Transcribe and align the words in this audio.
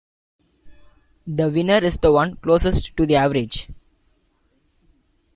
The 1.27 1.51
winner 1.51 1.77
is 1.85 1.97
the 1.99 2.11
one 2.11 2.33
closest 2.37 2.97
to 2.97 3.05
the 3.05 3.17
average. 3.17 3.69